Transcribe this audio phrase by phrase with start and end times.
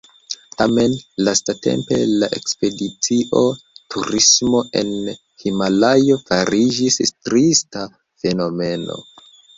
[0.59, 0.93] Tamen
[1.27, 4.89] lastatempe la ekspedicio-turismo en
[5.45, 7.85] Himalajo fariĝis trista
[8.25, 8.99] fenomeno.